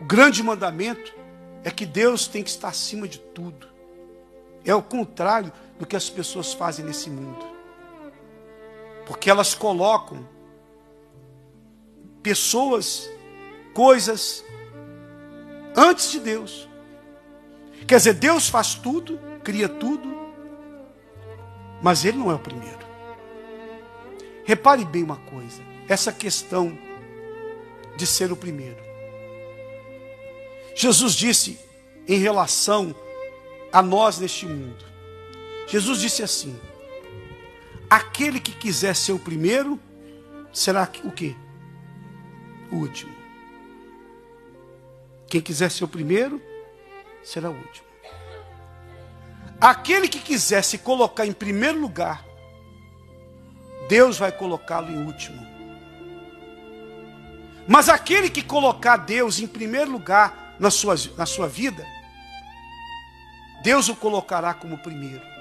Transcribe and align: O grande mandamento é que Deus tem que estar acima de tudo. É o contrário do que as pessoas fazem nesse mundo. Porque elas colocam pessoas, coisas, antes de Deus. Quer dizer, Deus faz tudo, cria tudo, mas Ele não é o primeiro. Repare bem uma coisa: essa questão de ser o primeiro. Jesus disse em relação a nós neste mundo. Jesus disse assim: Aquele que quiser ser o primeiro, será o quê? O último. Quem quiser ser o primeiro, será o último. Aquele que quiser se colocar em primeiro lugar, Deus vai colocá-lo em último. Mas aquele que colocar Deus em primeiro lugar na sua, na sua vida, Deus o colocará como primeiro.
O 0.00 0.04
grande 0.04 0.42
mandamento 0.42 1.14
é 1.64 1.70
que 1.70 1.84
Deus 1.84 2.26
tem 2.26 2.42
que 2.42 2.50
estar 2.50 2.68
acima 2.68 3.08
de 3.08 3.18
tudo. 3.18 3.68
É 4.64 4.74
o 4.74 4.82
contrário 4.82 5.52
do 5.78 5.86
que 5.86 5.96
as 5.96 6.08
pessoas 6.08 6.52
fazem 6.52 6.84
nesse 6.84 7.10
mundo. 7.10 7.44
Porque 9.06 9.30
elas 9.30 9.54
colocam 9.54 10.26
pessoas, 12.22 13.08
coisas, 13.74 14.44
antes 15.76 16.10
de 16.10 16.20
Deus. 16.20 16.68
Quer 17.86 17.96
dizer, 17.96 18.14
Deus 18.14 18.48
faz 18.48 18.74
tudo, 18.74 19.18
cria 19.42 19.68
tudo, 19.68 20.08
mas 21.82 22.04
Ele 22.04 22.18
não 22.18 22.30
é 22.30 22.34
o 22.34 22.38
primeiro. 22.38 22.86
Repare 24.44 24.84
bem 24.84 25.02
uma 25.02 25.16
coisa: 25.16 25.62
essa 25.88 26.12
questão 26.12 26.76
de 27.96 28.06
ser 28.06 28.30
o 28.30 28.36
primeiro. 28.36 28.87
Jesus 30.78 31.14
disse 31.14 31.58
em 32.06 32.20
relação 32.20 32.94
a 33.72 33.82
nós 33.82 34.20
neste 34.20 34.46
mundo. 34.46 34.84
Jesus 35.66 36.00
disse 36.00 36.22
assim: 36.22 36.56
Aquele 37.90 38.38
que 38.38 38.52
quiser 38.52 38.94
ser 38.94 39.10
o 39.10 39.18
primeiro, 39.18 39.80
será 40.52 40.88
o 41.02 41.10
quê? 41.10 41.34
O 42.70 42.76
último. 42.76 43.12
Quem 45.26 45.40
quiser 45.40 45.68
ser 45.68 45.82
o 45.82 45.88
primeiro, 45.88 46.40
será 47.24 47.50
o 47.50 47.54
último. 47.54 47.88
Aquele 49.60 50.06
que 50.06 50.20
quiser 50.20 50.62
se 50.62 50.78
colocar 50.78 51.26
em 51.26 51.32
primeiro 51.32 51.80
lugar, 51.80 52.24
Deus 53.88 54.16
vai 54.16 54.30
colocá-lo 54.30 54.92
em 54.92 55.04
último. 55.04 55.44
Mas 57.66 57.88
aquele 57.88 58.30
que 58.30 58.42
colocar 58.42 58.96
Deus 58.98 59.40
em 59.40 59.46
primeiro 59.48 59.90
lugar 59.90 60.46
na 60.58 60.70
sua, 60.70 60.94
na 61.16 61.26
sua 61.26 61.48
vida, 61.48 61.84
Deus 63.62 63.88
o 63.88 63.96
colocará 63.96 64.54
como 64.54 64.78
primeiro. 64.78 65.37